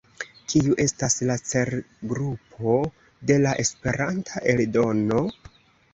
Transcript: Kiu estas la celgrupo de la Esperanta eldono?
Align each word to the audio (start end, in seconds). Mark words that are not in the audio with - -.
Kiu 0.51 0.77
estas 0.85 1.17
la 1.31 1.35
celgrupo 1.49 2.79
de 3.33 3.37
la 3.45 3.55
Esperanta 3.65 4.43
eldono? 4.55 5.23